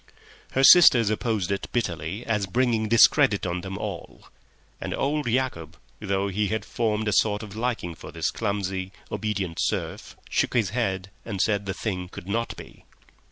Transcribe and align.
Her 0.53 0.63
sisters 0.63 1.11
opposed 1.11 1.51
it 1.51 1.67
bitterly 1.71 2.25
as 2.25 2.47
bringing 2.47 2.89
discredit 2.89 3.45
on 3.45 3.61
them 3.61 3.77
all; 3.77 4.29
and 4.81 4.95
old 4.95 5.27
Yacob, 5.27 5.77
though 5.99 6.27
he 6.27 6.47
had 6.47 6.65
formed 6.65 7.07
a 7.07 7.13
sort 7.13 7.43
of 7.43 7.55
liking 7.55 7.93
for 7.93 8.11
his 8.11 8.31
clumsy, 8.31 8.91
obedient 9.11 9.59
serf, 9.61 10.15
shook 10.27 10.55
his 10.55 10.71
head 10.71 11.11
and 11.23 11.39
said 11.39 11.67
the 11.67 11.75
thing 11.75 12.09
could 12.09 12.27
not 12.27 12.57
be. 12.57 12.83